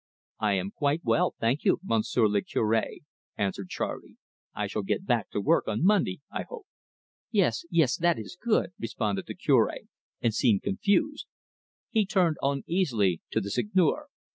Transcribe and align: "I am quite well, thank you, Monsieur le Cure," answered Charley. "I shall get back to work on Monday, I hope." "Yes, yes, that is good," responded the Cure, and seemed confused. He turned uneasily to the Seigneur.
"I 0.39 0.53
am 0.53 0.71
quite 0.71 1.03
well, 1.03 1.35
thank 1.39 1.63
you, 1.63 1.79
Monsieur 1.83 2.27
le 2.27 2.41
Cure," 2.41 2.81
answered 3.37 3.69
Charley. 3.69 4.17
"I 4.55 4.65
shall 4.65 4.81
get 4.81 5.05
back 5.05 5.29
to 5.29 5.39
work 5.39 5.67
on 5.67 5.85
Monday, 5.85 6.21
I 6.31 6.41
hope." 6.49 6.65
"Yes, 7.29 7.65
yes, 7.69 7.97
that 7.97 8.17
is 8.17 8.35
good," 8.35 8.71
responded 8.79 9.27
the 9.27 9.35
Cure, 9.35 9.71
and 10.19 10.33
seemed 10.33 10.63
confused. 10.63 11.27
He 11.91 12.07
turned 12.07 12.37
uneasily 12.41 13.21
to 13.29 13.39
the 13.39 13.51
Seigneur. 13.51 14.07